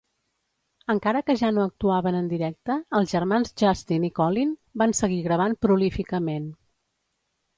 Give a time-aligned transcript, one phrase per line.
[0.93, 5.55] Encara que ja no actuaven en directe, els germans Justin i Colin van seguir gravant
[5.67, 6.49] prolíficament.